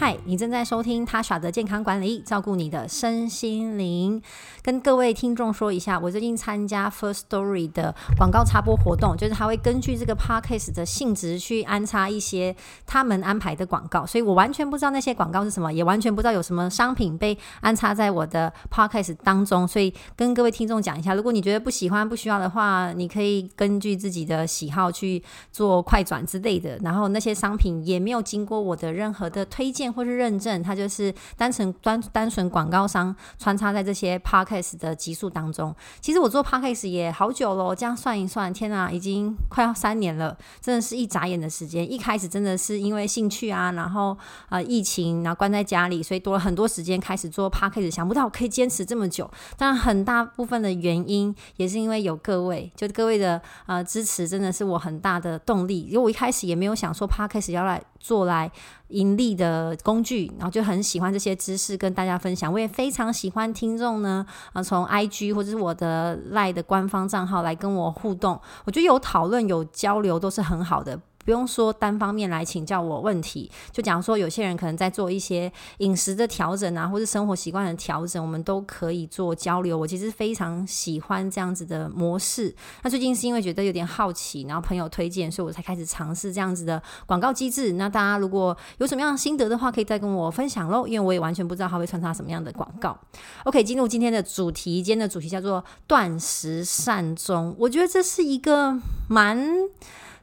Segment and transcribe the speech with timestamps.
[0.00, 4.22] 嗨，你正在收听他耍的健康管理，照顾你的身心灵。
[4.62, 25.22] 跟各位听众说一下，我最近参加 First Story 的广告插播活动，就是他会根据这个 Podcast 的性质去安插一些他们安排的广告，所以我完全不知道那些广告是什么，也完全不知道有什么商品被安插在我的 Podcast 当中，所以跟各位听众讲一下，如果你觉得不喜欢、不需要的话，你可以根据自己的喜好去
[25.52, 26.78] 做快转之类的。
[26.78, 41.90] 然后那些商品也没有经过我的任何的推荐或是认证，它就是单纯单单纯广告商穿插在这些 podcast 的集数当中，其实我做 Podcast 也好久了，这样算一算，天啊，已经快要三年了，真的是一眨眼的时间。
[41.90, 44.16] 一开始真的是因为兴趣啊，然后
[44.48, 49.30] 呃疫情，然后关在家里，所以多了很多时间开始做 Podcast，想不到可以坚持这么久。
[49.56, 55.82] 但很大部分的原因也是因为有各位，就各位的呃支持，真的是我很大的动力。
[55.82, 58.50] 因为我一开始也没有想说 Podcast 要来做来
[58.90, 62.52] 盈利的工具，然后就很喜欢这些知识跟大家分享。
[62.52, 71.00] 我也非常喜欢听众呢，啊，从 IG 或者是我的 Lie 的官方账号来跟我互动，我觉得有讨论有交流都是很好的。
[71.24, 79.76] 不用说单方面来请教我问题，就假如说有些人可能在做一些饮食的调整啊，或是生活习惯的调整，我们都可以做交流。
[79.76, 82.54] 我其实非常喜欢这样子的模式。
[82.82, 87.72] 那最近是因为觉得有点好奇，然后朋友推荐，所以我才开始尝试这样子的广告机制。
[87.72, 92.98] 那大家如果有什么样的心得的话，可以再跟我分享喽，因为我也完全不知道它会穿插什么样的广告。
[93.44, 97.54] OK，进入今天的主题，今天的主题叫做断食善终。
[97.58, 99.46] 我觉得这是一个蛮。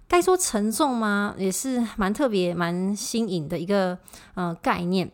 [0.07, 1.35] 该说沉重吗？
[1.37, 3.97] 也是蛮特别、蛮新颖的一个
[4.35, 5.11] 呃概念。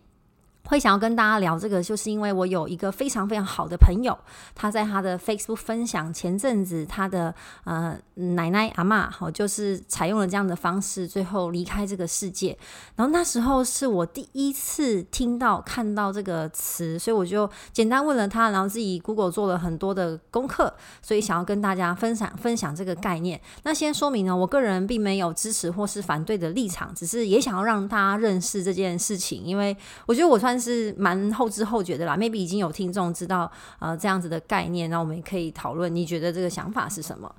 [0.66, 4.18] 会想要跟大家聊这个，就是因为我有一个非常非常好的朋友，
[4.56, 7.36] 他在他的 Facebook 分享前阵子他的
[7.66, 12.58] 呃奶奶阿嬷，好，就是采用了这样的方式，最后离开这个世界。
[12.96, 23.40] 然后那时候是我第一次听到看到这个词，所以我就简单问了他，然后自己 Google 做了很多的功课，所以想要跟大家分享分享这个概念。
[23.64, 29.76] 那先说明呢，我个人并没有支持或是反对的立场，只是也想要让大家认识这件事情，因为
[30.06, 30.53] 我觉得我算。
[30.54, 37.34] 但是蛮后知后觉的啦，maybe 已经有听众知道呃这样子的概念，那我们也可以讨论，你觉得这个想法是什么？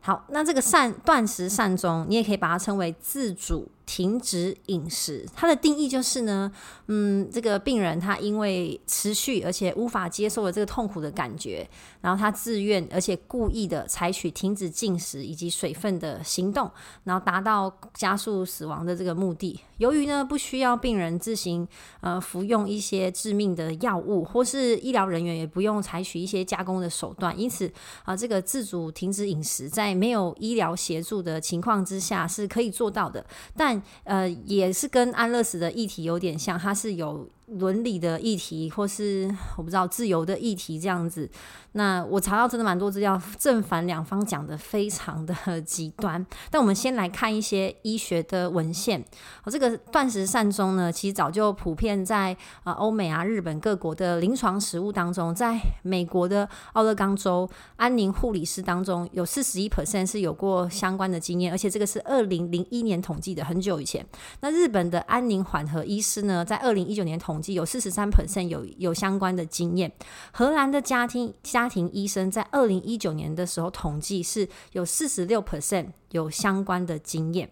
[0.00, 6.50] 好，那这个善断食善终，你也可以把它称为自主停止饮食，它的定义就是呢，
[6.86, 11.68] 嗯，这个病人他因为持续而且无法接受了这个痛苦的感觉，
[12.00, 16.70] 然后他自愿而且故意的采取停止进食以及水分的行动，
[17.04, 19.60] 然后达到加速死亡的这个目的。
[19.78, 21.66] 由于呢不需要病人自行
[22.00, 27.70] 呃服用一些致命的药物，或是医疗人员也不用采取一些加工的手段，因此
[28.04, 33.24] 啊、这个自主停止饮食在没有医疗协助的情况之下是可以做到的，
[33.56, 33.73] 但
[34.04, 37.28] 呃，也是跟安乐死的议题有点像，它是有。
[37.58, 41.28] 伦理的议题，或是我不知道自由的议题这样子，
[41.72, 46.24] 那我查到真的蛮多资料，正反两方讲的非常的 极端。
[46.50, 49.04] 但我们先来看一些医学的文献。
[49.44, 64.04] 我这个断食善终呢，其实早就普遍在啊欧美啊日本各国的临床实务当中，在美国的奥勒冈州安宁护理师当中，有四十一 percent 是有过相关的经验，而且这个是二零零一年统计的，很久以前。
[64.40, 69.92] 那日本的安宁缓和医师呢，在二零一九年统计有四十三 percent 有有相关的经验。
[70.32, 77.50] 荷兰的家庭家庭医生在二零一九年的时候统计是有四十六 percent 有相关的经验。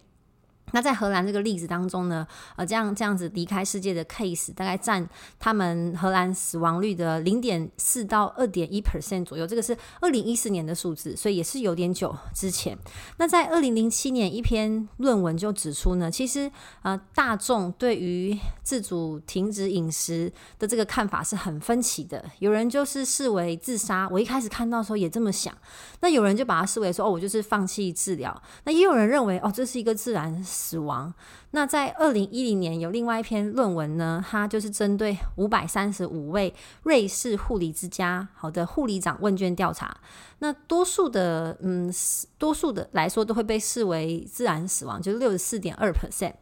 [0.73, 2.27] 那在荷兰这个例子当中呢，
[2.57, 5.09] 呃，这样这样子离开世界的 case 大概占
[5.39, 12.77] 他们荷兰死亡率的零点四到二点一 percent 左右，这个是二零一四年的数字，所以也是有点久之前。
[13.19, 16.51] 那在二零零七年一篇论文就指出呢，其实
[16.83, 25.55] 呃大众对于自主停止饮食的这个看法是很分歧的，有人就是视为自杀，我一开始看到的时候也这么想，
[26.01, 30.43] 那有人就把它视为说哦，我就是放弃治疗，那也有人认为哦，这是一个自然。
[30.63, 31.13] 死亡。
[31.51, 36.55] 那在二零一零年有另外一篇论文呢，它就是针对五百三十五位
[36.85, 39.97] 瑞士护理之家好的护理长问卷调查。
[40.39, 41.93] 那多数的嗯，
[42.39, 46.35] 多数的来说都会被视为自然死亡，就是六十四点二 percent。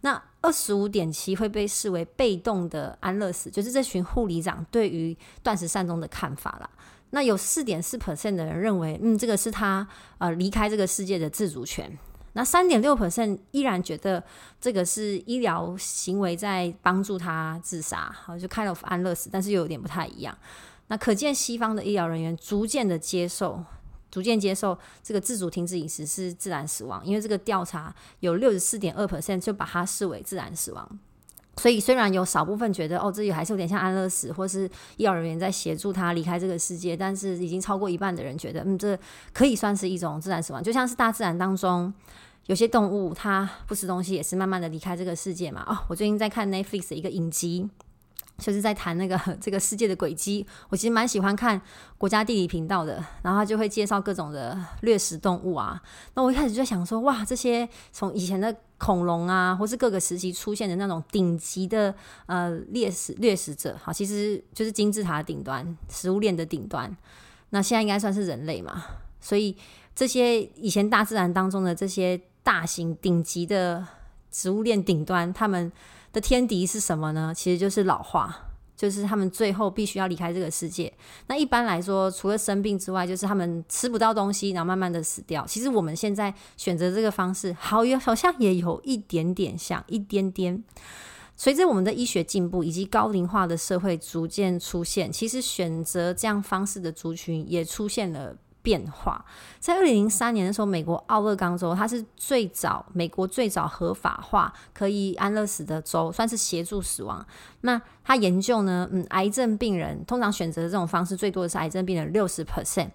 [0.00, 6.70] 那二十五点七会被视为被动的安乐死，就是这群护理长对于断食善终的看法啦。
[7.10, 9.86] 那有四点四 percent 的人认为，嗯，这个是他
[10.18, 11.96] 呃离开这个世界的自主权。
[12.36, 14.22] 那三点六 percent 依然觉得
[14.60, 20.36] 这个是医疗行为在帮助他自杀，好，就 kind of 安乐死，但是又有点不太一样。
[20.88, 23.64] 那可见西方的医疗人员逐渐的接受，
[24.10, 30.98] 逐渐接受这个自主停止饮食是自然死亡，因为这个调查有六十四点二 percent 就把它视为自然死亡。
[31.58, 34.66] 所以，虽然有少部分觉得哦，这里还是有点像安乐死，或是
[34.98, 38.98] 医疗人员在协助他离开这个世界，但是已经超过一半的人觉得，嗯，这
[39.32, 41.90] 可以算是一种自然死亡，就像是大自然当中
[42.46, 45.64] 有些动物它不吃东西，也是慢慢的离开这个世界嘛。
[45.66, 47.68] 哦，我最近在看 Netflix 的一个影集。
[48.38, 51.58] 就是在谈那个 这个世界的轨迹，我其实蛮喜欢看
[51.96, 55.82] 国家地理频道的，然后他就会介绍各种的掠食动物啊。
[56.12, 61.94] 那我一开始就想说，哇，这些从以前的恐龙啊，或是各个时期出现的那种顶级的
[62.26, 66.94] 呃猎食掠食者，好，其实就是金字塔顶端，食物链的顶端。
[67.48, 68.84] 那现在应该算是人类嘛，
[69.18, 69.56] 所以
[69.94, 73.84] 这些以前大自然当中的这些大型顶级的
[74.30, 75.72] 食物链顶端，他们。
[76.12, 77.30] 的天敌是什么呢？
[77.36, 78.34] 其实就是老化，
[78.74, 80.90] 就是他们最后必须要离开这个世界。
[81.26, 85.44] 那一般来说，除了生病之外，就是他们吃不到东西，然后慢慢的死掉。
[85.46, 90.64] 其实我们现在选择这个方式，好有好像也有一点点像，一点点。
[91.36, 98.34] 随着我们的医学进步以及高龄化的社会逐渐出现，其实选择这样方式的族群也出现了。
[98.66, 99.24] 变化，
[99.60, 107.24] 在二零零三年的时候，美国奥勒冈州，它是最早美国最早合法化可以安乐死的州，算是协助死亡。
[107.60, 112.88] 那他研究呢，嗯，癌症病人通常选择这种方式最多的是癌症病人六十 percent。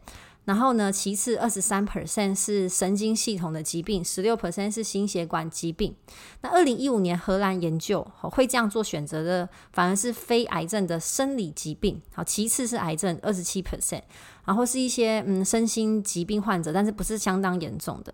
[0.46, 5.96] 然后呢，其次二十三 percent 是神经系统的疾病，十六 percent 是心血管疾病。
[6.42, 12.02] 那二零一五年荷兰研究会这样做选择的，反而是非癌症的生理疾病。
[12.14, 14.02] 好，其次是癌症二十七 percent，
[14.46, 18.12] 然后是一些嗯身心疾病患者，但是不是相当严重的。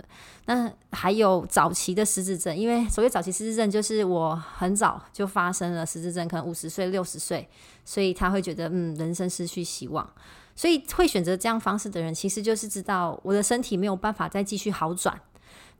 [0.47, 7.47] 那还有早期的失智症，因为所谓早期失智症，就是我很早就发生了失智症，可能五十岁、六十岁，
[7.85, 10.07] 所以他会觉得嗯人生失去希望。
[10.57, 15.17] 所以会选择这样方式的人，其实就是知道我的身体没有办法再继续好转，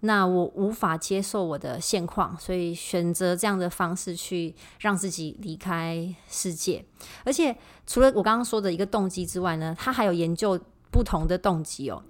[0.01, 6.85] 那我无法接受我的现况，所以选择这样的方式去让自己离开世界。
[7.25, 7.57] 而且
[7.87, 10.57] 除了我刚刚说的一个动机之外呢，他还有研究
[10.91, 12.01] 不同的动机哦，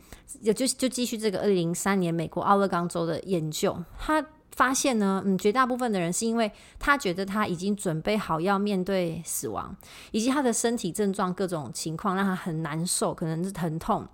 [0.41, 4.23] 也就就继续这个二零零三年美国奥勒冈州的研究，他。
[4.57, 9.75] 发现呢，嗯，绝大部分的人是因为他觉得他已经准备好要面对死亡，
[10.11, 14.07] 以及他的身体症状各种情况让他很难受，可能是疼痛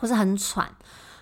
[0.00, 0.72] 或是很喘。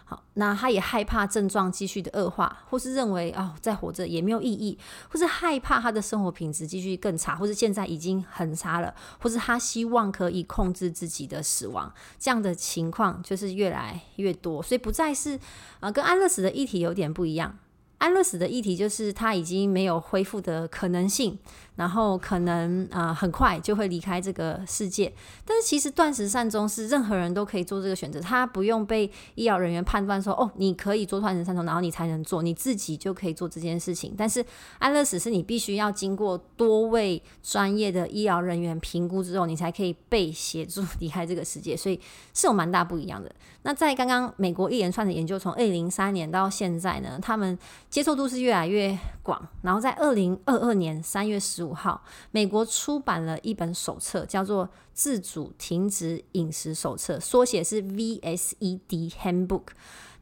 [0.05, 4.77] 好，那他也害怕症状继续的恶化，或是认为哦，再活着也没有意义，
[5.09, 15.41] 或是害怕他的生活品质继续更差，或是现在已经很差了，或是他希望可以控制自己的死亡，这样的情况就是越来越多，所以不再是
[15.79, 17.57] 呃，跟安乐死的议题有点不一样。
[18.01, 21.39] 安乐死的议题就是他已经没有恢复的可能性。
[21.81, 25.11] 然后可能啊、呃，很快就会离开这个世界。
[25.47, 34.15] 但是其实断食善终是任何人都可以做这个选择，他不用被医疗人员判断说哦，你可以做断食善终，然后你才能做，你自己就可以做这件事情。
[34.15, 34.45] 但是
[34.79, 41.99] 安乐死是你必须要经过多位专业的医疗人员评估之后，你才可以被协助离开这个世界，所以
[42.35, 43.35] 是有蛮大不一样的。
[43.63, 49.49] 那在刚刚美国一连串的研究，从二零零三年到现在呢，他们接受度是越来越广。
[49.63, 51.70] 然后在二零二二年三月十五。
[51.71, 59.67] 五号，美国出版了一本手册，叫做《自主停止饮食手册》，缩写是 VSED Handbook。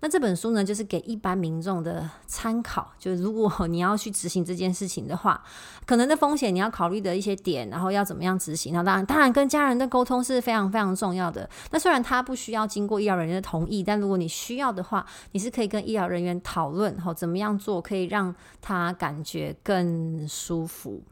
[0.01, 2.93] 那这本书呢，就是给一般民众的参考。
[2.99, 5.43] 就是如果你要去执行这件事情的话，
[5.85, 8.73] 可能的风险你要考虑的一些点，然后要怎么样执行。
[8.73, 11.51] 那当然，当然跟家人的沟通是非常非常重要的。
[11.73, 21.03] 那虽然他不需要经过医疗人员的同意，但如果你需要的话，你是可以跟医疗人员讨论，好，怎么样做可以让他感觉更舒服。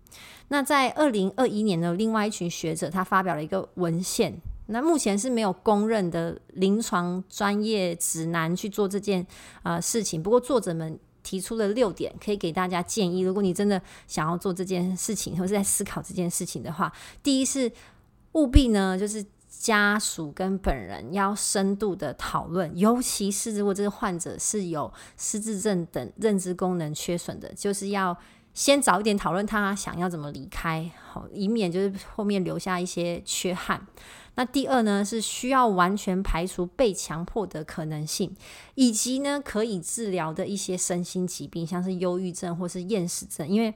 [0.48, 4.40] 那在二零二一年呢，另外一群学者他发表了一个文献。
[4.66, 9.26] 那目前是没有公认的临床专业指南去做这件
[9.62, 10.22] 呃事情。
[10.22, 13.20] 不过作者们提出了六点，可以给大家建议。
[13.20, 16.92] 如果你真的想要做这件事情，或是在思考这件事情的话，
[17.22, 17.70] 第一是
[18.32, 28.16] 务必呢，就是家属跟本人要深度的讨论，尤其是如果这个患者是有失智症等认知功能缺损的，就是要
[28.56, 33.86] 先早一点讨论他想要怎么离开，好，以免就是后面留下一些缺憾。
[34.34, 38.34] 那第二呢，是需要完全排除被强迫的可能性，
[38.74, 43.74] 以及呢可以治疗的一些身心疾病，像是忧郁症或是厌食症，因为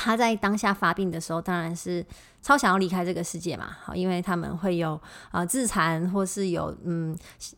[0.00, 2.04] 他在当下发病的时候，当然是
[2.42, 7.16] 超想要离开这个世界嘛，好，因为他们会有啊、自残或是有嗯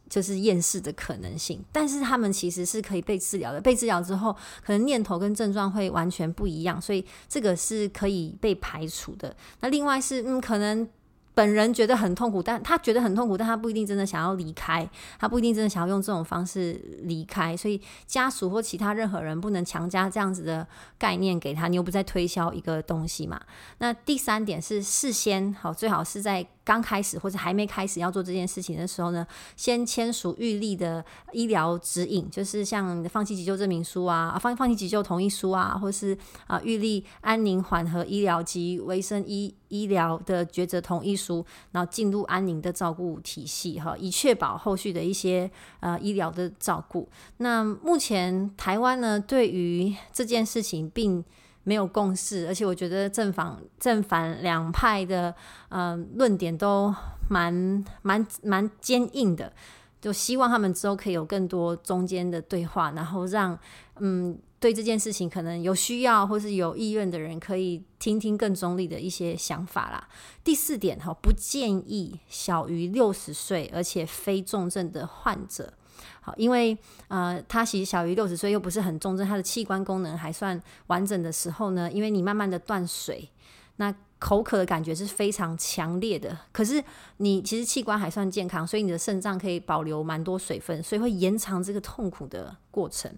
[0.08, 9.34] 就是厌世的可能性，但是他们其实是可以被治疗的，被治疗之后，可能念头跟症状会完全不一样，所以这个是可以被排除的。
[9.60, 10.88] 那另外是嗯可能。
[11.34, 20.66] 本人觉得很痛苦，但他觉得很痛苦，但他不一定真的想要离开，他不一定真的想要用这种方式离开，所以家属或其他任何人不能强加这样子的
[20.98, 23.40] 概念给他，你又不在推销一个东西嘛。
[23.78, 26.46] 那第三点是事先好，最好是在。
[26.64, 29.26] 刚开始或者还没开始要做这件事情的时候呢，
[29.56, 36.16] 先签署预立的医疗指引，就是像放弃急救证明书啊，放放弃急救同意书啊，或是
[36.46, 45.50] 啊预立安宁缓和医疗及维生医医疗的抉择同意书，然后进入安宁的照顾体系哈，以确保后续的一些
[45.80, 47.08] 呃医疗的照顾。
[47.38, 51.24] 那目前台湾呢，对于这件事情并
[51.64, 55.34] 没有共识，而且我觉得正反正反两派的
[55.68, 56.94] 嗯、呃、论点都
[57.28, 59.52] 蛮蛮蛮坚硬的，
[60.00, 63.58] 就希望他们之后可以有更多中间的对话，然后让
[64.00, 70.08] 嗯对这件事情可能有需要或是有意愿的人可以听听更中立的一些想法啦。
[70.44, 75.72] 第四点哈，不建议小于六十岁而且非重症的患者。
[76.20, 76.76] 好，因为
[77.08, 83.28] 呃，他其实小于六十岁，又不是很重症，他的器官功能还算完整的时候呢，因为你慢慢的断水，
[83.76, 83.94] 那。
[84.22, 86.80] 口渴的感觉是非常强烈的，可是
[87.16, 93.12] 你其实器官还算健康，所以你的肾脏可以保留蛮多水分，所以会延长这个痛苦的过程。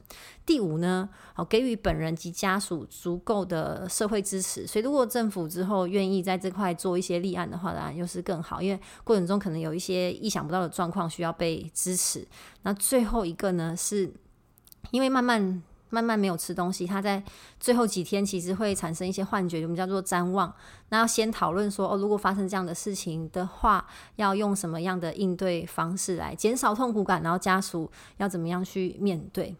[0.46, 12.26] 第五呢，好，给予本人及家属足够的社会支持，所以如果政府之后愿意在这块做一些立案的话，当然又是更好，因为过程中可能有一些意想不到的状况需要被支持。
[12.62, 14.10] 那最后一个呢，是
[14.90, 15.62] 因为慢慢。
[15.94, 17.22] 慢慢没有吃东西，他在
[17.60, 20.52] 最后几天其实会产生一些幻觉，我们叫做瞻望。
[20.88, 23.86] 那要先讨论说，哦，如果发生这样的事情的话，
[24.16, 29.54] 要用什么样的应对方式来减少痛苦感，然后家属要怎么样去面对。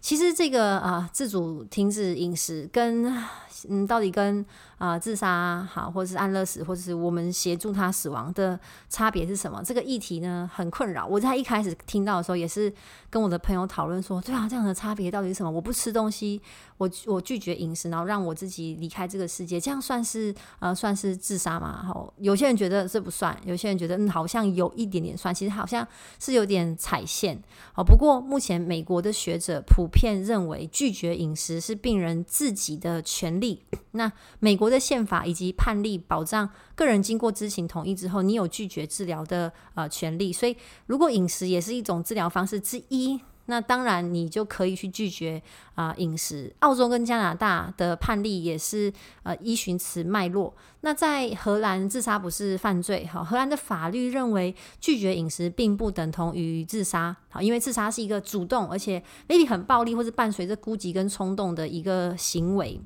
[0.00, 3.06] 其实这个啊、呃，自主停止饮食跟
[3.68, 4.44] 嗯，到底跟
[4.82, 8.58] 啊、自杀好，或者是安乐死，或者是我们协助他死亡的
[8.88, 9.62] 差别是什么？
[9.64, 11.06] 这个议题呢，很困扰。
[11.06, 12.72] 我在一开始听到的时候，也是
[13.08, 15.48] 跟我的朋友讨论说，对啊，这样的差别到底是什么？
[15.52, 16.42] 我不吃东西，
[16.78, 21.84] 我我拒绝饮食，然后让我自己离开这个世界，这样算是呃算是自杀吗？
[21.86, 25.86] 好，有些人觉得这不算，有些人觉得嗯好像有一点点算，其实好像
[26.18, 27.40] 是有点踩线。
[27.72, 33.62] 好，不过目前美国的学者普遍认为，拒绝饮食是病人自己的权利。
[33.92, 34.10] 那
[34.40, 40.32] 美国的宪法以及判例保障个人经过知情同意之后，你有拒绝治疗的呃权利。
[40.32, 45.42] 所以，如果饮食也是一种治疗方式之一，那当然你就可以去拒绝
[45.74, 46.54] 啊、饮食。
[46.60, 48.92] 澳洲跟加拿大的判例也是
[49.24, 50.54] 呃依循此脉络。
[50.82, 53.04] 那在荷兰，自杀不是犯罪。
[53.06, 57.14] 好，荷兰的法律认为拒绝饮食并不等同于自杀。
[57.28, 62.80] 好，因为自杀是一个主动而且 maybe 很暴力或是伴随着孤寂跟冲动的一个行为。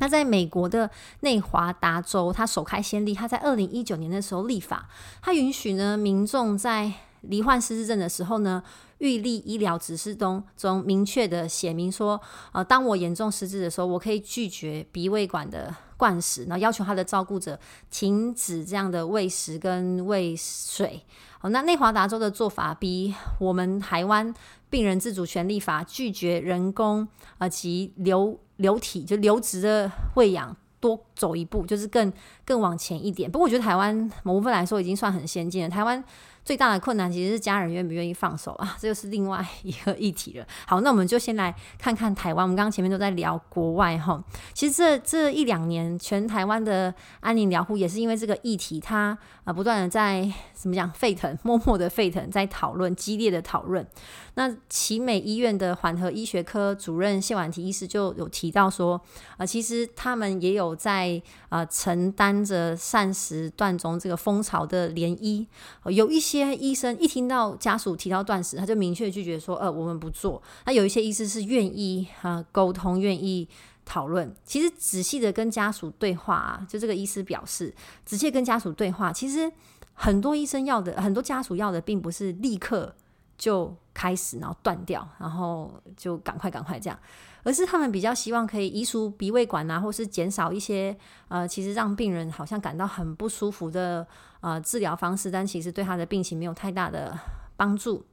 [0.00, 0.90] 那在美国的
[1.20, 4.88] 内华达州，他首开先例，他在二零一九年的时候立法，
[5.22, 8.62] 他允许呢民众在罹患失智症的时候呢，
[8.96, 12.18] 预立医疗指示中中明确的写明说，
[12.52, 21.04] 呃，当我严重失智的时候，我可以拒绝鼻胃管的灌食，然后要求他的照顾者停止这样的喂食跟喂水。
[21.38, 24.34] 好，那内华达州的做法比我们台湾
[24.70, 28.40] 病人自主权利法拒绝人工啊及流。
[28.60, 32.10] 流体就流质的喂养多走一步，就是更
[32.44, 33.30] 更往前一点。
[33.30, 35.68] 不过我觉得台湾某部分来说已经算很先进了。
[35.68, 36.02] 台湾。
[36.44, 40.46] 最大的困难其实是家人愿不愿意放手啊， 这就是另外一个议题了。
[40.66, 42.44] 好，那我们就先来看看台湾。
[42.44, 44.22] 我们刚刚前面都在聊国外哈，
[44.54, 53.86] 其实这这一两年，全台湾的安宁疗护也是因为这个议题，它啊不断的在怎么讲沸腾， 默默的沸腾，在讨论，激烈的讨论。
[54.34, 58.98] 那奇美医院的缓和医学科主任谢婉婷医师就有提到说，
[59.36, 61.20] 啊，其实他们也有在
[61.50, 65.46] 啊承担着膳食断中这个风潮的涟漪，
[65.92, 66.29] 有一些。
[66.38, 73.48] 些医生一听到家属提到断食，他就明确拒绝说：“呃，我们不做。”那有一些医师是愿意啊沟通，愿意
[73.84, 74.32] 讨论。
[74.44, 79.50] 其实仔细的跟家属对话啊，就这个医师表示，仔细跟家属对话，其实
[79.94, 82.94] 很多医生要的，很多家属要的，并不是立刻
[83.40, 86.98] 就开始，然后断掉，然后就赶快赶快这样，
[87.42, 90.94] 而是他们比较希望可以移除鼻胃管啊，或是减少一些
[91.28, 94.06] 呃，其实让病人好像感到很不舒服的
[94.42, 97.18] 呃治疗方式，但其实对他的病情没有太大的
[97.56, 98.04] 帮助。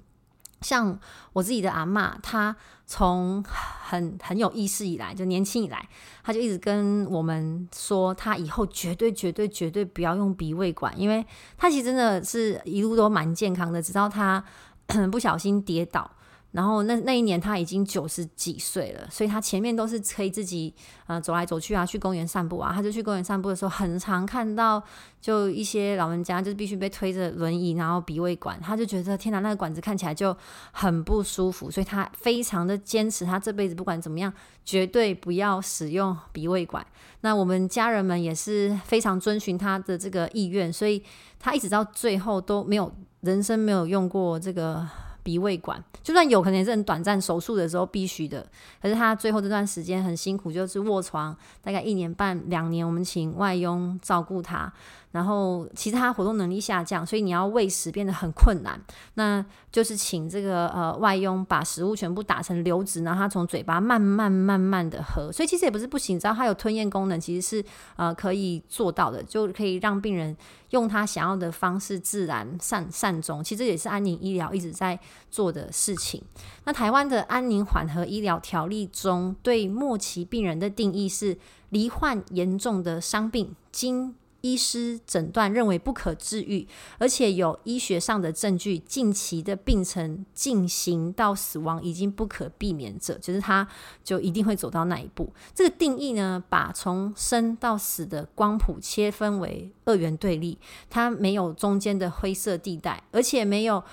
[0.61, 0.99] 像
[1.33, 2.55] 我自己的阿嬷，她
[2.87, 5.87] 从很很有意识以来，就年轻以来，
[6.23, 11.23] 她就一直跟我们说，她以后绝对绝对绝对不要用鼻胃管，因为
[11.57, 14.43] 她其实真的是一路都蛮健康的，直到她
[15.11, 16.09] 不小心跌倒。
[16.51, 20.73] 然后那那一年他已经九十几岁了，所以他前面都是可以自己
[21.05, 22.71] 呃走来走去啊，去公园散步啊。
[22.73, 24.81] 他就去公园散步的时候，很常看到
[25.21, 30.35] 就一些老人家就是必须被推着轮椅，然后鼻胃管，他就觉得天哪，那个管子看起来就
[30.71, 36.83] 很不舒服，所以他非常的坚持，他这辈子不管怎么样，绝对不要使用鼻胃管。
[37.21, 41.03] 那我们家人们也是非常遵循他的这个意愿，所以
[41.39, 42.91] 他一直到最后都没有
[43.21, 44.87] 人生没有用过这个。
[45.23, 48.47] 鼻胃管，就算有可能也是很短暂，手术的时候必须的。
[48.81, 54.71] 可是他最后这段时间很辛苦，就是卧床大概一年半两年，我们请外佣照顾他。
[55.11, 58.79] 然后其他活动能力下降，所以你要喂食变得很困难。
[59.15, 65.31] 那就是请这个呃外佣把食物全部打成流质，然后他从嘴巴慢慢慢慢的喝。
[65.31, 70.35] 所以其实也不是不行，只要他有吞咽功能，其实是呃可以做到的，就可以让病人
[70.71, 73.43] 用他想要的方式自然善善终。
[73.43, 74.99] 其实也是安宁医疗一直在
[75.31, 76.21] 做的事情。
[76.65, 81.37] 那台湾的安宁缓和医疗条例中，对末期病人的定义是
[81.69, 84.13] 罹患严重的伤病，经
[84.47, 86.65] 医师诊断认为不可治愈，
[86.97, 93.67] 而且有医学上的证据，近期的病程进行到死亡已经不可避免者，就是他
[94.03, 95.31] 就一定会走到那一步。
[95.53, 100.57] 这个定义呢，把从生到死的光谱切分为二元对立，
[100.89, 103.83] 它没有中间的灰色地带，而且没有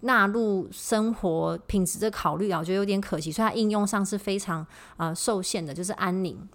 [0.00, 4.60] 纳入生活品质的考虑啊，我觉得有点可惜，所以它应用上是非常
[4.96, 6.48] 啊、呃、受限的，就是安宁。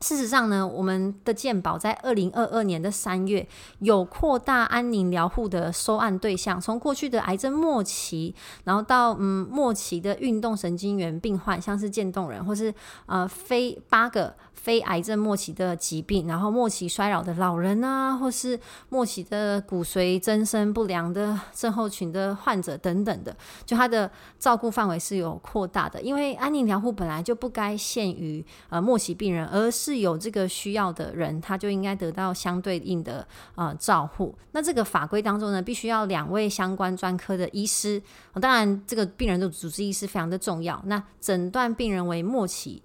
[0.00, 3.46] 事实上呢，我们的健保在二零二二年的三月
[3.78, 8.34] 有扩大安宁疗护的收案对象，从过去的癌症末期，
[8.64, 12.72] 然后到嗯末期的运动神经元病患，像是渐冻人，或是
[13.06, 14.34] 呃非八个。
[14.56, 26.02] 非癌症末期的疾病，然后末期衰老的老人啊，或是末期的骨髓增生不良的症候群的患者等等的，就他的照顾范围是有扩大的。
[26.02, 34.36] 因为安宁疗护本来就不该限于呃末期病人，而是是有这个需要的人，他就应该得到相对应的呃照护。
[34.50, 38.02] 那这个法规当中呢，必须要两位相关专科的医师，
[38.40, 40.82] 当然这个病人的主治医师非常的重要。
[40.86, 42.82] 那诊断病人为末期。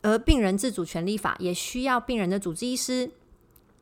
[0.00, 3.10] 而病人自主权利法也需要病人的主治医师，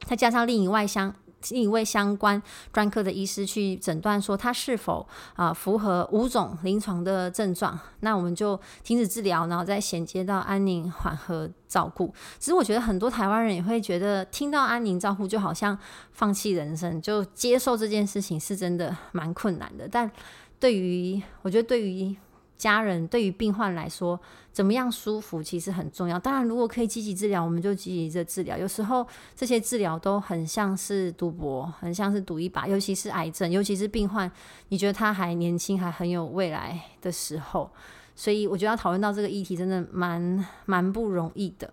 [0.06, 1.14] 再加上另一外相
[1.54, 2.40] 一位相关
[2.72, 12.12] 专科的医师去诊断，说他是否啊符合五种临床的症状，那我们就停止治疗，然后再衔接到安宁缓和照顾。
[12.38, 15.78] 其实我觉得很多台湾人也会觉得，听到安宁照顾就好像
[16.12, 19.88] 放弃人生，就接受这件事情是真的蛮困难的。
[19.88, 20.10] 但
[20.58, 22.16] 对于我觉得对于
[22.56, 24.18] 家人对于病患来说，
[24.50, 26.18] 怎么样舒服其实很重要。
[26.18, 28.56] 当然，如果可以积极治疗，我们就积极的治疗。
[28.56, 32.66] 有时候这些治疗都很像是赌博，很像是赌一把。
[32.66, 34.30] 尤其是癌症，尤其是病患，
[34.68, 37.70] 你觉得他还年轻，还很有未来的时候。
[38.14, 41.70] 所以，我觉得要讨论到这个议题，真的蛮蛮不容易的。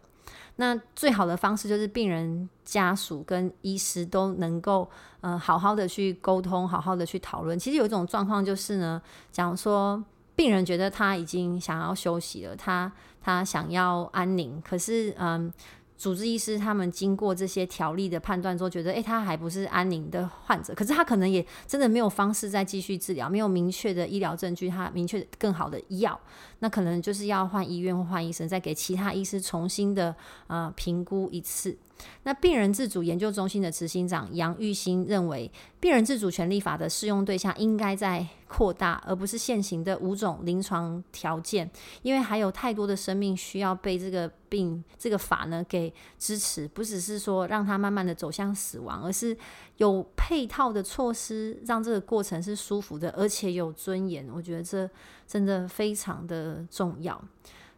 [0.57, 4.87] 那最好的方式就是病人家属跟医师都能够
[5.21, 7.57] 嗯、好好的去沟通，好好的去讨论。
[7.57, 10.03] 其实有一种状况就是呢，假如说。
[10.35, 12.91] 病人觉得他已经想要休息了，他
[13.21, 15.51] 他想要安宁，可是嗯，
[15.97, 26.19] 主治医师他们经过这些条例的判断之后，觉得诶，他还不是安宁的患者，可是他可能也真的没有方式再继续治疗，没有明确的医疗证据，他明确更好的药，
[26.59, 30.15] 那可能就是要换医院或换医生，再给其他医师重新的
[30.47, 31.77] 呃评估一次。
[32.23, 41.69] 那病人自主研究中心的执行长杨玉兴认为，病人自主权利法的适用对象应该在扩大，而不是现行的五种临床条件，
[42.01, 49.35] 因为还有太多的生命需要被这个病这个法呢给支持，不只是说让他慢慢的走向死亡，而是
[49.77, 54.27] 有配套的措施，让这个过程是舒服的，而且有尊严。
[54.33, 54.89] 我觉得这
[55.27, 57.19] 真的非常的重要。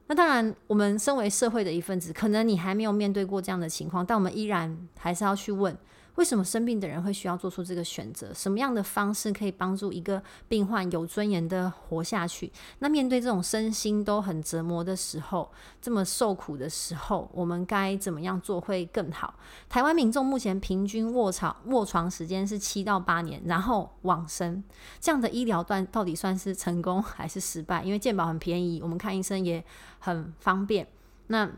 [0.08, 5.76] 那当然，我们身为社会的一份子，可能你还没有面对过这样的情况，但我们依然还是要去问：
[6.16, 8.34] 为什么生病的人会需要做出这个选择？
[8.34, 12.52] 什么样的方式可以帮助一个病患有尊严的活下去？
[12.80, 15.52] 那面对这种身心都很折磨的时候，
[15.82, 19.36] 这么受苦的时候，我们该怎么样做会更好？
[19.68, 24.64] 台湾民众目前平均卧床卧床时间是七到八年，然后往生，
[25.00, 27.84] 这样的医疗段到底算是成功还是失败？
[27.84, 29.64] 因为健保很便宜，我们看医生也
[30.00, 30.88] 很方便。
[31.28, 31.50] 那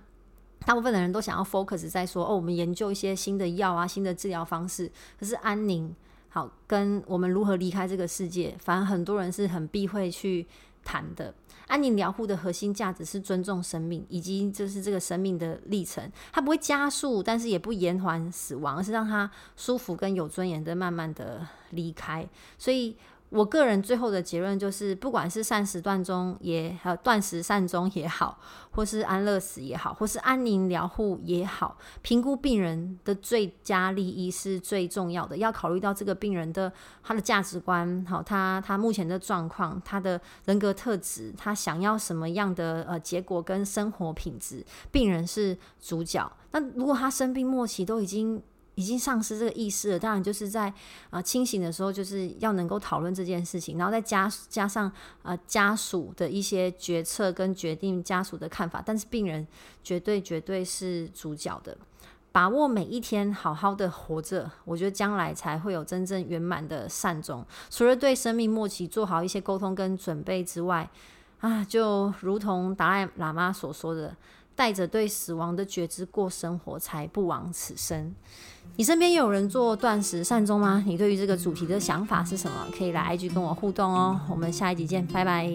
[0.65, 4.91] 大部分的人都想要 focus 在说哦，我们研究一些新的药啊，新的治疗方式。
[5.19, 5.95] 可是安宁
[6.29, 10.45] 好，跟我们如何离开这个世界，反而很多人是很避讳去
[10.83, 11.33] 谈的。
[11.67, 22.27] 安宁疗护的核心价值是尊重生命，以及就是这个生命的历程，它不会加速，但是也不延缓死亡，而是让它舒服跟有尊严的慢慢的离开。
[22.57, 22.97] 所以。
[23.29, 28.39] 我个人最后的结论就是，不管是善始断终也好，断时善终也好，
[28.71, 35.35] 或是安乐死也好，或是安宁疗护也好，评估病人的最佳利益是最重要的。
[35.35, 36.71] 要考虑到这个病人的
[37.03, 46.31] 他的价值观，好，他他目前的状况，他的人格特质，他想要什么样的呃结果跟生活品质，病人是主角。
[46.51, 48.41] 那如果他生病末期都已经
[48.77, 50.71] 已经丧失这个意识了，当然就是在
[51.09, 54.91] 啊、清醒的时候，就是要能够讨论这件事情，然后再加加上
[55.23, 59.47] 呃家属的一些决策跟决定，家属的看法，但是病人
[59.83, 61.75] 绝对绝对是主角的，
[62.31, 67.43] 把握每一天，好好的活着，我觉得将来才会有真正圆满的善终。
[67.71, 70.87] 除了对生命末期做好一些沟通跟准备之外，
[71.39, 74.15] 啊，就如同达赖喇嘛所说的。
[74.57, 78.15] 带着对死亡的觉知过生活，才不枉此生。
[78.77, 80.83] 你身边有人做断食善终吗？
[80.85, 82.67] 你对于这个主题的想法是什么？
[82.77, 84.19] 可以来 IG 跟我互动哦。
[84.29, 85.49] 我们下一集见，拜拜。